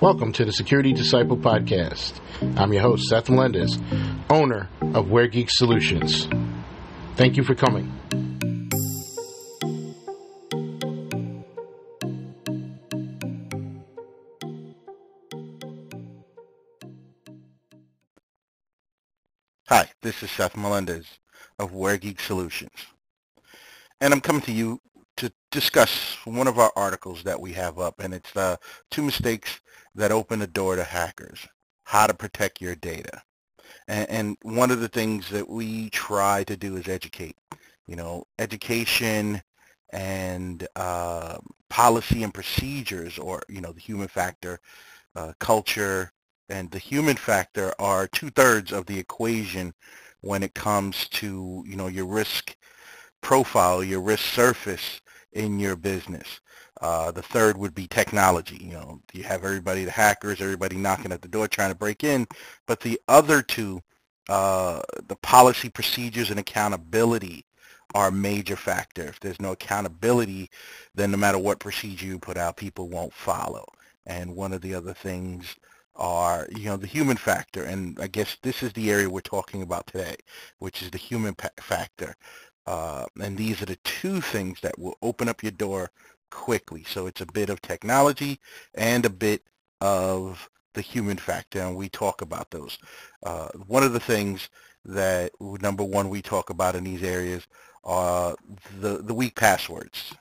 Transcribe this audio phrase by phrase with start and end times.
[0.00, 2.20] Welcome to the Security Disciple Podcast.
[2.56, 3.76] I'm your host, Seth Melendez,
[4.30, 6.28] owner of WareGeeks Solutions.
[7.16, 7.92] Thank you for coming.
[19.66, 21.18] Hi, this is Seth Melendez
[21.58, 22.86] of WareGeeks Solutions.
[24.00, 24.80] And I'm coming to you
[25.18, 28.56] to discuss one of our articles that we have up, and it's uh,
[28.90, 29.60] two mistakes
[29.94, 31.46] that open the door to hackers,
[31.84, 33.22] how to protect your data.
[33.88, 37.36] And, and one of the things that we try to do is educate.
[37.86, 39.42] You know, education
[39.92, 41.38] and uh,
[41.70, 44.60] policy and procedures, or, you know, the human factor,
[45.16, 46.12] uh, culture,
[46.48, 49.74] and the human factor are two-thirds of the equation
[50.20, 52.56] when it comes to, you know, your risk
[53.20, 55.00] profile, your risk surface
[55.32, 56.40] in your business.
[56.80, 58.58] Uh, the third would be technology.
[58.60, 62.04] You know, you have everybody, the hackers, everybody knocking at the door trying to break
[62.04, 62.26] in.
[62.66, 63.80] But the other two,
[64.28, 67.44] uh, the policy, procedures, and accountability
[67.94, 69.02] are a major factor.
[69.04, 70.50] If there's no accountability,
[70.94, 73.64] then no matter what procedure you put out, people won't follow.
[74.06, 75.56] And one of the other things
[75.96, 77.64] are, you know, the human factor.
[77.64, 80.16] And I guess this is the area we're talking about today,
[80.58, 82.14] which is the human factor.
[82.68, 85.90] Uh, and these are the two things that will open up your door
[86.30, 86.84] quickly.
[86.84, 88.38] So it's a bit of technology
[88.74, 89.42] and a bit
[89.80, 92.76] of the human factor, and we talk about those.
[93.22, 94.50] Uh, one of the things
[94.84, 97.46] that, number one, we talk about in these areas
[97.84, 98.36] are
[98.80, 100.12] the, the weak passwords.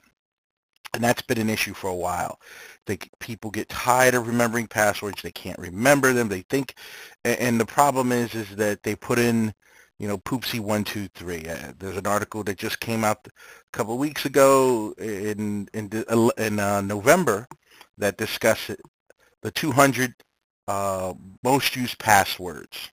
[0.93, 2.39] And that's been an issue for a while.
[2.85, 5.21] They, people get tired of remembering passwords.
[5.21, 6.29] They can't remember them.
[6.29, 6.75] They think,
[7.25, 9.53] and the problem is, is that they put in
[9.99, 11.45] you know, Poopsie one two three.
[11.47, 13.31] Uh, there's an article that just came out a
[13.71, 15.89] couple of weeks ago in in
[16.37, 17.47] in uh, November
[17.97, 18.81] that discussed it,
[19.41, 20.13] the 200
[20.67, 21.13] uh,
[21.43, 22.91] most used passwords,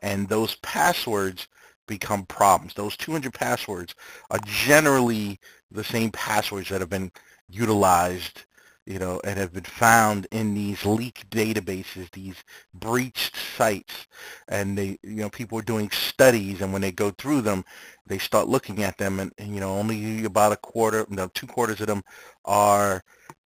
[0.00, 1.46] and those passwords
[1.86, 2.74] become problems.
[2.74, 3.94] Those 200 passwords
[4.30, 5.38] are generally
[5.70, 7.12] the same passwords that have been
[7.48, 8.44] utilized
[8.86, 12.36] you know, and have been found in these leaked databases, these
[12.74, 14.06] breached sites,
[14.48, 17.64] and they, you know, people are doing studies, and when they go through them,
[18.06, 21.46] they start looking at them, and, and you know, only about a quarter, no, two
[21.46, 22.02] quarters of them
[22.44, 23.02] are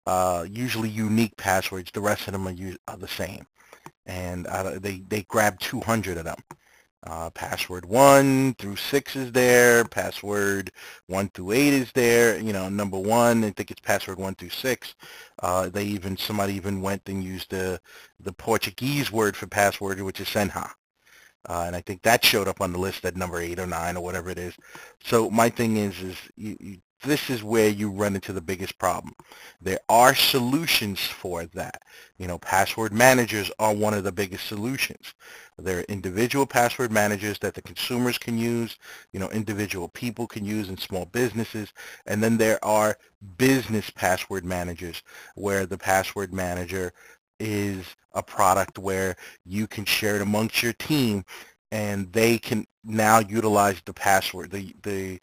[0.07, 1.91] uh, usually unique passwords.
[1.91, 2.55] The rest of them are,
[2.87, 3.45] are the same,
[4.05, 6.37] and uh, they they grab 200 of them.
[7.09, 9.85] Uh, password 1 through 6 is there.
[9.85, 10.71] Password
[11.07, 12.37] 1 through 8 is there.
[12.37, 14.95] You know, number 1, I think it's password 1 through 6.
[15.41, 17.79] Uh, they even, somebody even went and used the,
[18.19, 20.69] the Portuguese word for password, which is Senha.
[21.47, 23.95] Uh, and I think that showed up on the list at number 8 or 9
[23.95, 24.53] or whatever it is.
[25.01, 28.77] So my thing is, is you, you this is where you run into the biggest
[28.77, 29.15] problem.
[29.61, 31.81] There are solutions for that.
[32.19, 35.15] You know, password managers are one of the biggest solutions.
[35.57, 38.77] There are individual password managers that the consumers can use,
[39.13, 41.73] you know, individual people can use in small businesses.
[42.05, 42.97] And then there are
[43.37, 45.01] business password managers
[45.35, 46.93] where the password manager
[47.39, 49.15] is a product where
[49.45, 51.25] you can share it amongst your team
[51.71, 55.19] and they can now utilize the password, the, the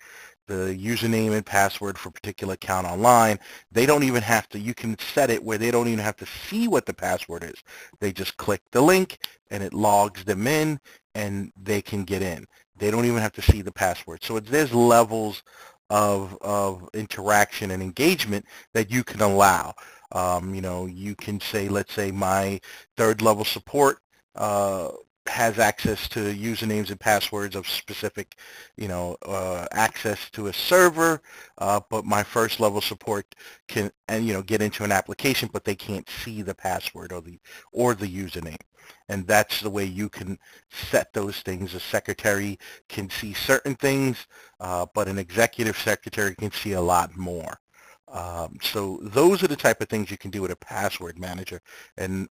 [0.47, 3.39] the username and password for a particular account online.
[3.73, 6.27] They don't even have to, you can set it where they don't even have to
[6.27, 7.57] see what the password is.
[8.01, 9.19] They just click the link
[9.51, 10.81] and it logs them in
[11.15, 12.47] and they can get in.
[12.77, 14.25] They don't even have to see the password.
[14.25, 15.43] So there's levels
[15.91, 19.75] of, of interaction and engagement that you can allow.
[20.13, 22.61] Um, you know, you can say, let's say my
[22.97, 23.99] third level support
[24.37, 24.91] uh,
[25.35, 28.37] has access to usernames and passwords of specific,
[28.77, 31.21] you know, uh, access to a server,
[31.59, 33.35] uh, but my first level support
[33.67, 37.21] can, and you know, get into an application, but they can't see the password or
[37.21, 37.41] the
[37.73, 38.61] or the username,
[39.09, 40.39] and that's the way you can
[40.71, 41.75] set those things.
[41.75, 42.57] A secretary
[42.89, 44.29] can see certain things,
[44.61, 47.59] uh, but an executive secretary can see a lot more.
[48.07, 51.61] Um, so those are the type of things you can do with a password manager,
[51.97, 52.29] and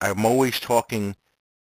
[0.00, 1.14] I'm always talking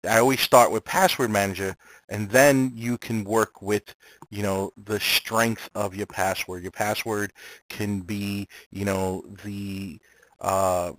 [0.07, 1.75] I always start with password manager
[2.07, 3.95] and then you can work with,
[4.29, 6.63] you know, the strength of your password.
[6.63, 7.33] Your password
[7.67, 9.99] can be, you know, the
[10.39, 10.93] uh,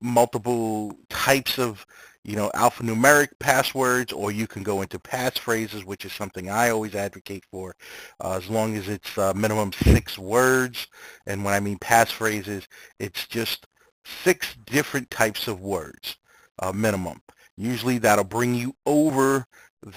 [0.00, 1.86] multiple types of,
[2.24, 6.96] you know, alphanumeric passwords or you can go into passphrases, which is something I always
[6.96, 7.76] advocate for,
[8.20, 10.88] uh, as long as it's uh, minimum six words.
[11.26, 12.66] And when I mean passphrases,
[12.98, 13.66] it's just
[14.04, 16.16] six different types of words,
[16.58, 17.22] uh, minimum.
[17.58, 19.44] Usually that'll bring you over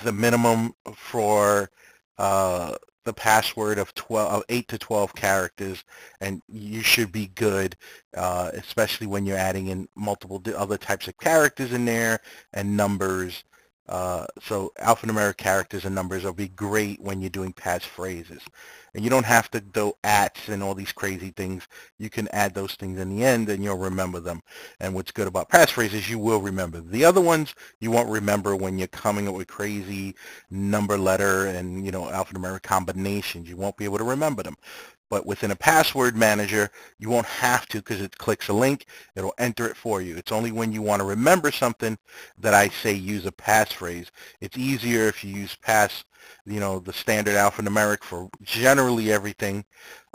[0.04, 1.70] the minimum for
[2.18, 2.76] uh,
[3.06, 5.84] the password of 12, of 8 to 12 characters,
[6.20, 7.76] and you should be good,
[8.18, 12.20] uh, especially when you're adding in multiple other types of characters in there
[12.52, 13.44] and numbers.
[13.90, 18.42] Uh, so alphanumeric characters and numbers will be great when you're doing passphrases.
[18.94, 21.68] And you don't have to do ats and all these crazy things.
[21.98, 24.42] You can add those things in the end and you'll remember them.
[24.80, 26.82] And what's good about passphrases, you will remember.
[26.82, 30.16] The other ones, you won't remember when you're coming up with crazy
[30.50, 33.50] number letter and, you know, alphanumeric combinations.
[33.50, 34.56] You won't be able to remember them.
[35.12, 38.86] But within a password manager, you won't have to because it clicks a link.
[39.18, 40.18] It'll enter it for you.
[40.18, 42.00] It's only when you want to remember something
[42.40, 44.10] that I say use a passphrase.
[44.40, 46.06] It's easier if you use pass,
[46.46, 49.66] you know, the standard alphanumeric for generally everything.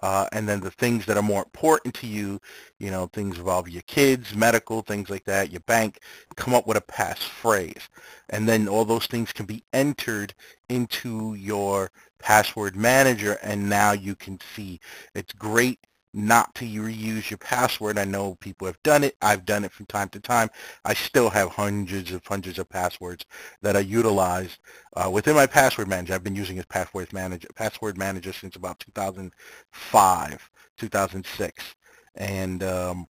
[0.03, 2.41] Uh, and then the things that are more important to you,
[2.79, 6.01] you know, things involving your kids, medical, things like that, your bank,
[6.37, 7.89] come up with a passphrase.
[8.29, 10.35] And then all those things can be entered
[10.69, 14.81] into your password manager and now you can see
[15.15, 15.79] it's great
[16.17, 17.99] not to reuse your password.
[17.99, 19.17] I know people have done it.
[19.23, 20.51] I've done it from time to time.
[20.85, 23.27] I still have hundreds of hundreds of passwords
[23.63, 24.59] that I utilize
[24.97, 26.15] uh, within my password manager.
[26.15, 31.77] I've been using this password manager password manager since about 2005, 2006,
[32.17, 33.09] and um,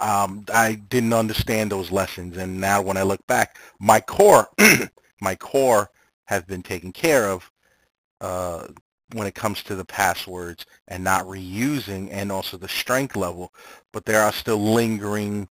[0.00, 2.38] um, I didn't understand those lessons.
[2.38, 4.48] And now when I look back, my core,
[5.22, 5.90] my core
[6.26, 7.50] has been taken care of
[8.22, 8.68] uh,
[9.12, 13.52] when it comes to the passwords and not reusing and also the strength level,
[13.92, 15.48] but there are still lingering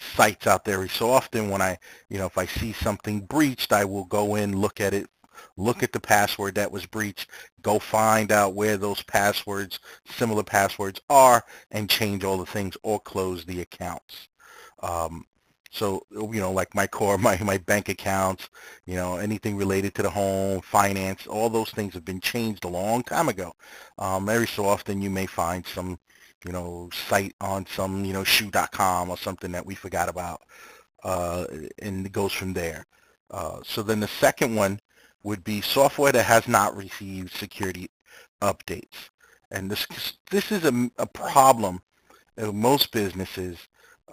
[0.00, 0.86] sites out there.
[0.88, 1.78] So often when I,
[2.08, 5.08] you know, if I see something breached, I will go in, look at it,
[5.56, 7.28] look at the password that was breached,
[7.62, 13.00] go find out where those passwords, similar passwords are, and change all the things or
[13.00, 14.28] close the accounts.
[14.82, 15.24] Um,
[15.74, 18.48] so, you know, like my core, my, my bank accounts,
[18.86, 22.68] you know, anything related to the home, finance, all those things have been changed a
[22.68, 23.52] long time ago.
[23.98, 25.98] Um, every so often you may find some,
[26.46, 30.42] you know, site on some, you know, shoe.com or something that we forgot about,
[31.02, 31.46] uh,
[31.80, 32.86] and it goes from there.
[33.30, 34.78] Uh, so then the second one
[35.24, 37.90] would be software that has not received security
[38.40, 39.08] updates.
[39.50, 39.86] And this,
[40.30, 41.82] this is a, a problem
[42.52, 43.58] most businesses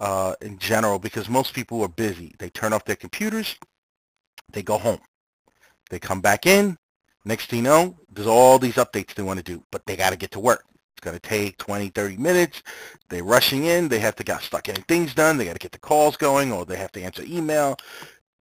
[0.02, 2.34] uh, in general because most people are busy.
[2.38, 3.56] They turn off their computers,
[4.52, 4.98] they go home.
[5.90, 6.76] They come back in,
[7.24, 10.10] next thing you know, there's all these updates they want to do, but they got
[10.10, 10.64] to get to work.
[10.96, 12.62] It's going to take 20, 30 minutes.
[13.08, 13.88] They're rushing in.
[13.88, 15.38] They have to get stuck getting things done.
[15.38, 17.76] They got to get the calls going or they have to answer email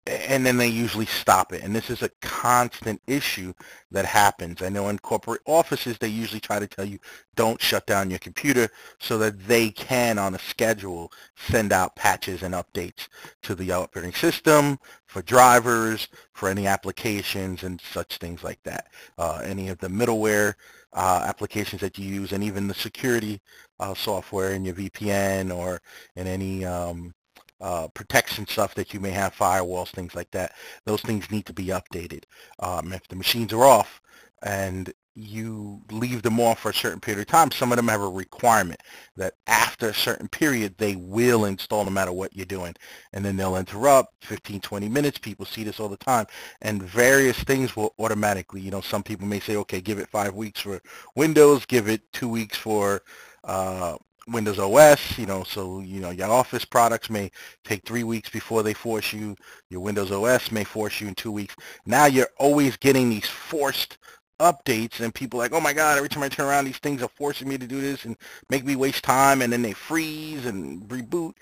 [0.07, 1.63] and then they usually stop it.
[1.63, 3.53] And this is a constant issue
[3.91, 4.63] that happens.
[4.63, 6.99] I know in corporate offices, they usually try to tell you,
[7.37, 8.69] don't shut down your computer
[8.99, 13.09] so that they can, on a schedule, send out patches and updates
[13.43, 18.87] to the operating system, for drivers, for any applications and such things like that.
[19.19, 20.55] Uh, any of the middleware
[20.95, 23.41] uh, applications that you use and even the security
[23.79, 25.81] uh, software in your VPN or
[26.17, 27.15] in any um,
[27.61, 30.53] uh, protection stuff that you may have, firewalls, things like that.
[30.85, 32.25] Those things need to be updated.
[32.59, 34.01] Um, if the machines are off
[34.43, 38.01] and you leave them off for a certain period of time, some of them have
[38.01, 38.81] a requirement
[39.17, 42.75] that after a certain period, they will install no matter what you're doing.
[43.13, 45.19] And then they'll interrupt 15, 20 minutes.
[45.19, 46.27] People see this all the time.
[46.63, 50.35] And various things will automatically, you know, some people may say, okay, give it five
[50.35, 50.81] weeks for
[51.17, 53.03] Windows, give it two weeks for
[53.45, 53.97] uh,
[54.31, 57.31] Windows OS, you know, so, you know, your Office products may
[57.65, 59.37] take three weeks before they force you.
[59.69, 61.57] Your Windows OS may force you in two weeks.
[61.87, 63.99] Now you're always getting these forced
[64.41, 67.09] updates and people like, oh my God, every time I turn around, these things are
[67.09, 68.17] forcing me to do this and
[68.49, 71.35] make me waste time and then they freeze and reboot.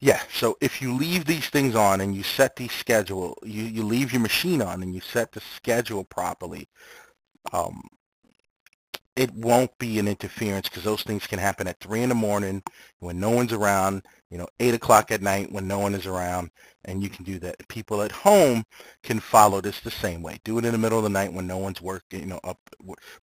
[0.00, 3.82] Yeah, so if you leave these things on and you set the schedule, you, you
[3.82, 6.68] leave your machine on and you set the schedule properly,
[7.52, 7.82] um,
[9.18, 12.62] it won't be an interference because those things can happen at 3 in the morning
[13.00, 16.50] when no one's around, you know, 8 o'clock at night when no one is around,
[16.84, 17.66] and you can do that.
[17.68, 18.64] People at home
[19.02, 20.38] can follow this the same way.
[20.44, 22.58] Do it in the middle of the night when no one's working, you know, up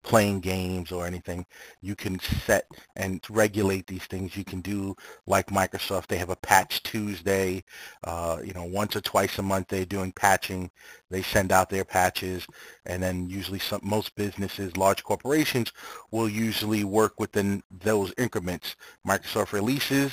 [0.03, 1.45] playing games or anything.
[1.81, 4.35] You can set and regulate these things.
[4.35, 4.95] You can do
[5.27, 6.07] like Microsoft.
[6.07, 7.63] They have a patch Tuesday.
[8.03, 10.69] Uh, you know, once or twice a month they're doing patching.
[11.09, 12.45] They send out their patches,
[12.85, 15.71] and then usually some most businesses, large corporations,
[16.11, 18.75] will usually work within those increments.
[19.07, 20.11] Microsoft releases.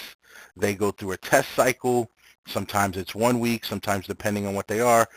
[0.57, 2.11] They go through a test cycle
[2.47, 5.09] Sometimes it's one week, sometimes depending on what they are,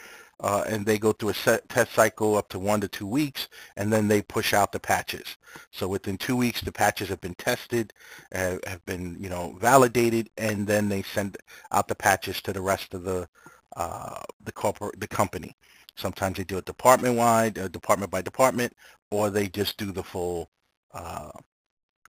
[0.42, 3.92] uh, and they go through a test cycle up to one to two weeks, and
[3.92, 5.38] then they push out the patches.
[5.72, 7.94] So within two weeks, the patches have been tested,
[8.34, 11.38] uh, have been you know validated, and then they send
[11.72, 13.28] out the patches to the rest of the
[13.76, 15.56] uh, the corporate, the company.
[15.96, 18.74] Sometimes they do it department-wide, uh, department by department,
[19.12, 20.52] or they just do the full
[20.94, 21.32] uh,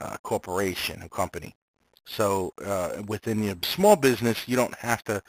[0.01, 1.55] uh, corporation and company.
[2.07, 5.23] So uh, within your small business, you don't have to,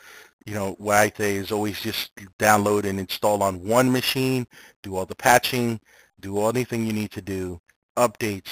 [0.46, 4.48] you know, what I say is always just download and install on one machine,
[4.84, 5.80] do all the patching,
[6.20, 7.62] do all anything you need to do,
[7.98, 8.50] updates,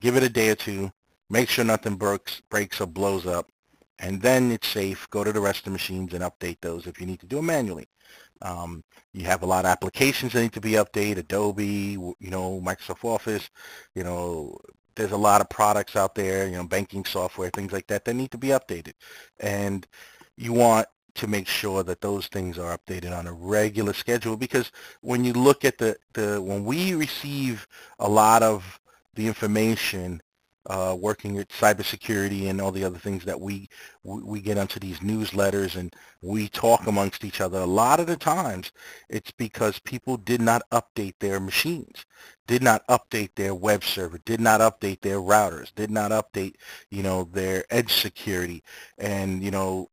[0.00, 0.92] give it a day or two,
[1.30, 3.50] make sure nothing breaks, breaks or blows up,
[3.98, 5.08] and then it's safe.
[5.10, 7.36] Go to the rest of the machines and update those if you need to do
[7.36, 7.86] them manually.
[8.42, 12.60] Um, you have a lot of applications that need to be updated, Adobe, you know,
[12.60, 13.48] Microsoft Office,
[13.94, 14.58] you know,
[14.96, 18.14] there's a lot of products out there, you know, banking software, things like that, that
[18.14, 18.94] need to be updated.
[19.40, 19.86] And
[20.36, 24.70] you want to make sure that those things are updated on a regular schedule because
[25.00, 27.66] when you look at the, the when we receive
[27.98, 28.80] a lot of
[29.14, 30.20] the information
[30.66, 33.68] uh, working at cybersecurity and all the other things that we
[34.02, 37.58] we get onto these newsletters and we talk amongst each other.
[37.58, 38.72] A lot of the times,
[39.08, 42.04] it's because people did not update their machines,
[42.46, 46.54] did not update their web server, did not update their routers, did not update
[46.90, 48.62] you know their edge security,
[48.98, 49.88] and you know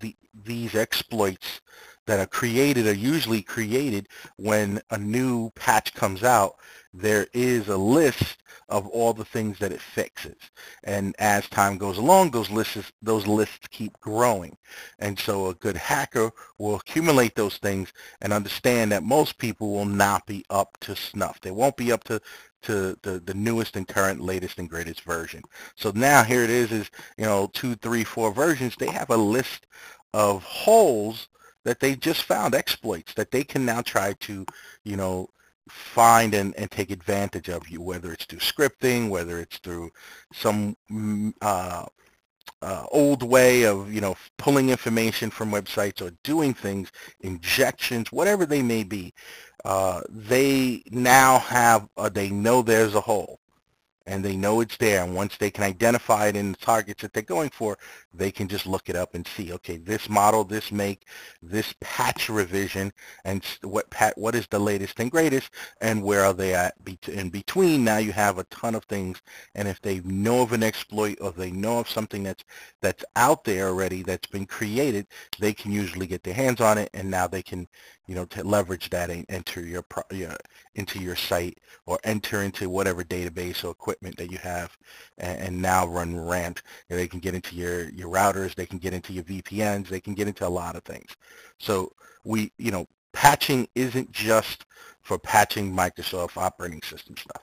[0.00, 1.60] the, these exploits
[2.06, 6.56] that are created are usually created when a new patch comes out.
[6.92, 10.36] There is a list of all the things that it fixes.
[10.84, 14.56] And as time goes along, those lists, those lists keep growing.
[14.98, 19.84] And so a good hacker will accumulate those things and understand that most people will
[19.86, 21.40] not be up to snuff.
[21.40, 22.20] They won't be up to
[22.62, 25.42] to the, the newest and current, latest and greatest version.
[25.76, 28.76] So now here it is, is, you know, two, three, four versions.
[28.76, 29.66] They have a list
[30.12, 31.28] of holes
[31.64, 34.44] that they just found exploits that they can now try to,
[34.84, 35.28] you know,
[35.70, 39.90] find and, and take advantage of you, whether it's through scripting, whether it's through
[40.32, 41.86] some mm, uh,
[42.62, 48.46] uh, old way of, you know, pulling information from websites or doing things, injections, whatever
[48.46, 49.12] they may be.
[49.64, 53.38] Uh, they now have, uh, they know there's a hole
[54.06, 55.04] and they know it's there.
[55.04, 57.78] And once they can identify it in the targets that they're going for,
[58.12, 61.06] they can just look it up and see, okay, this model, this make,
[61.42, 62.92] this patch revision,
[63.24, 65.50] and what pat, what is the latest and greatest,
[65.80, 66.74] and where are they at
[67.08, 67.84] in between.
[67.84, 69.20] Now you have a ton of things,
[69.54, 72.44] and if they know of an exploit or they know of something that's
[72.80, 75.06] that's out there already that's been created,
[75.38, 77.68] they can usually get their hands on it, and now they can,
[78.06, 80.36] you know, leverage that and enter your, your
[80.74, 84.76] into your site or enter into whatever database or equipment that you have,
[85.18, 86.10] and, and now run.
[86.10, 86.16] You
[86.90, 90.00] know, they can get into your your routers, they can get into your VPNs, they
[90.00, 91.14] can get into a lot of things.
[91.58, 91.92] So
[92.24, 94.64] we, you know, patching isn't just
[95.02, 97.42] for patching Microsoft operating system stuff.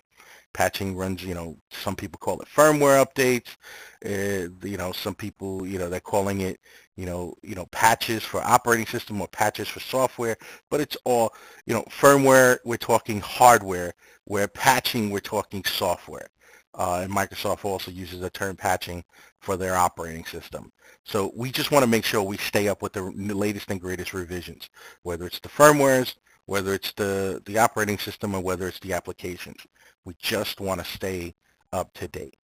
[0.53, 3.55] Patching runs, you know, some people call it firmware updates.
[4.03, 6.59] Uh, you know, some people, you know, they're calling it,
[6.95, 10.35] you know, you know, patches for operating system or patches for software.
[10.71, 11.33] But it's all,
[11.67, 12.57] you know, firmware.
[12.65, 13.93] We're talking hardware.
[14.23, 16.27] Where patching, we're talking software.
[16.77, 19.03] Uh, and Microsoft also uses the term patching
[19.41, 20.71] for their operating system.
[21.03, 24.13] So we just want to make sure we stay up with the latest and greatest
[24.13, 24.69] revisions,
[25.01, 26.15] whether it's the firmwares,
[26.45, 29.65] whether it's the, the operating system, or whether it's the applications.
[30.05, 31.33] We just want to stay
[31.73, 32.37] up to date.